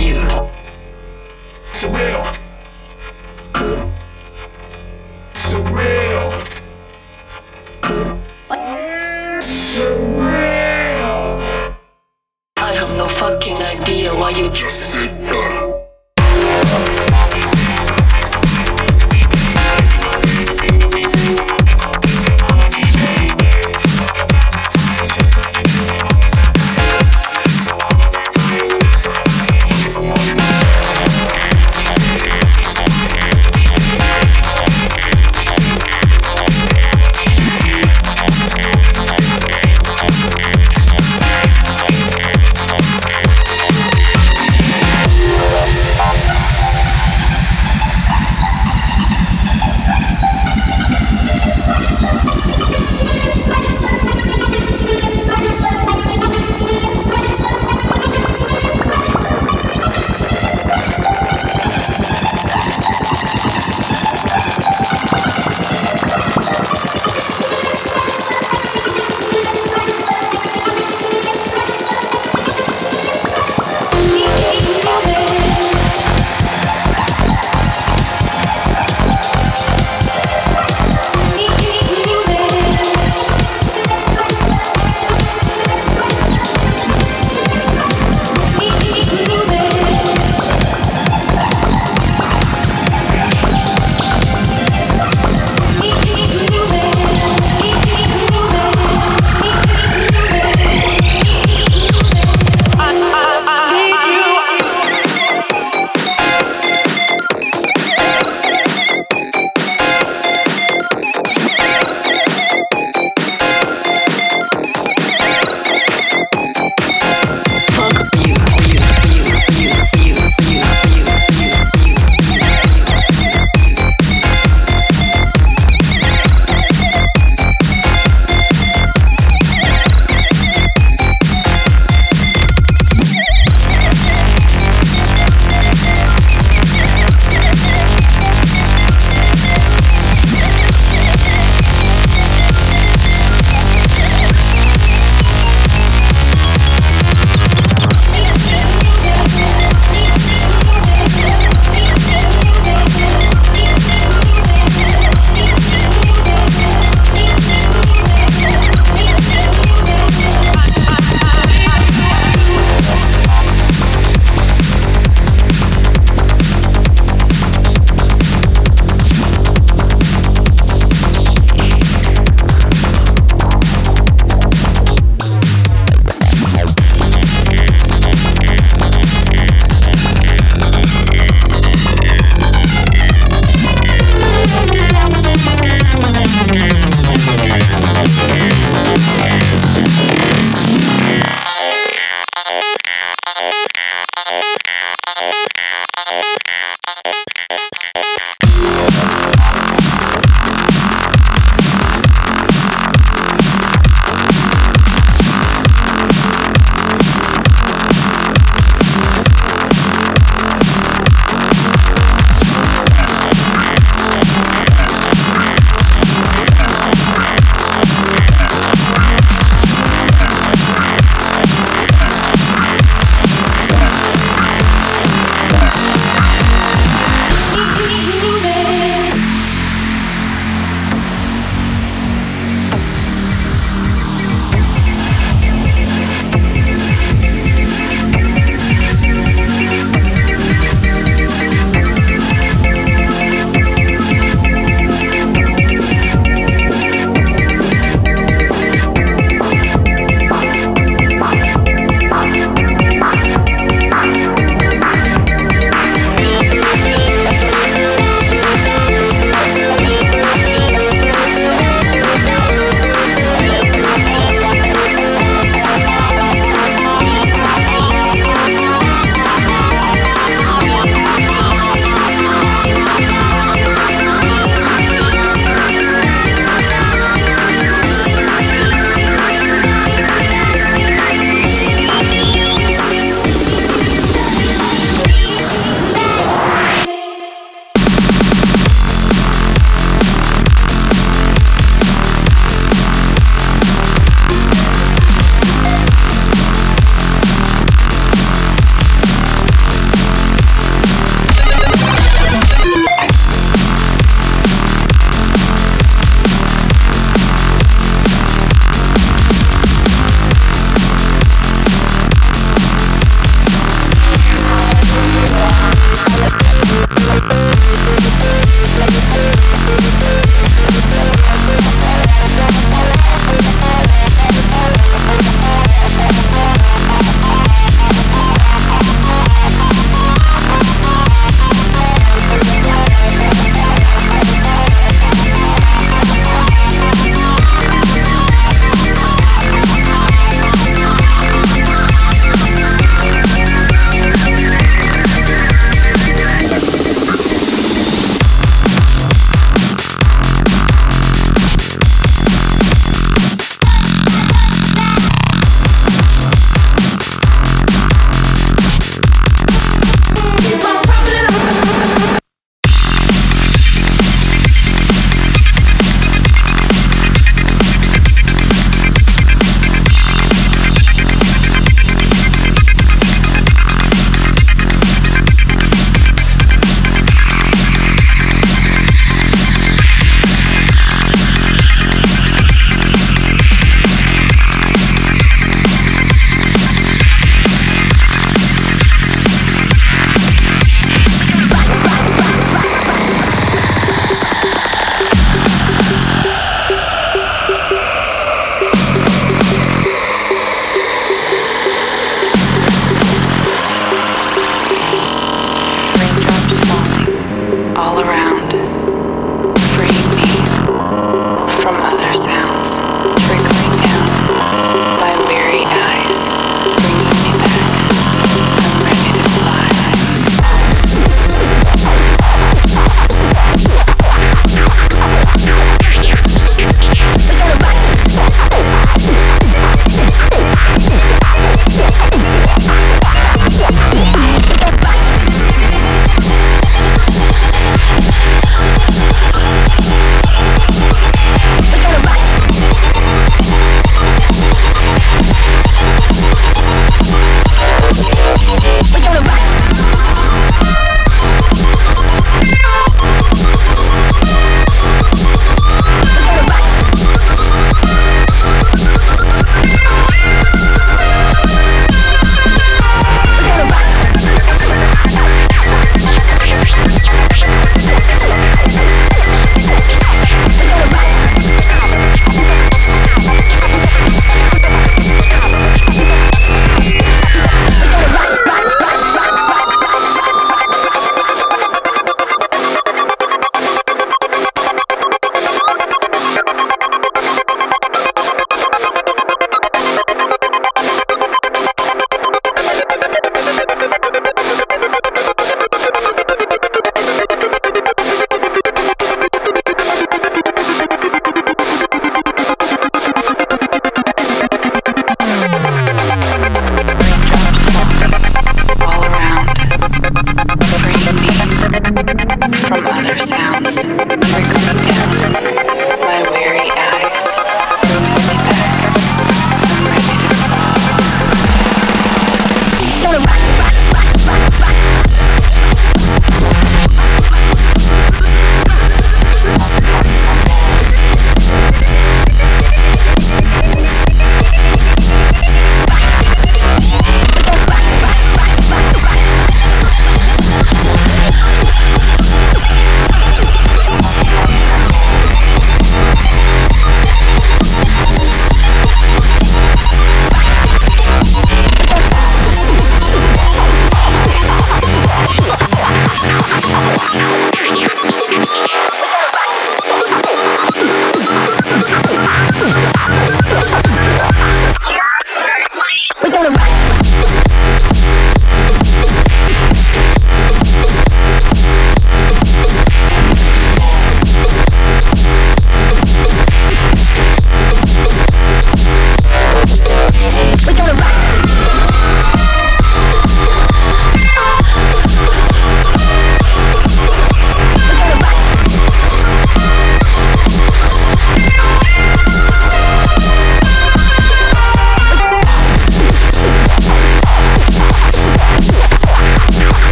[0.00, 0.39] you?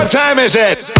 [0.00, 0.99] What time is it?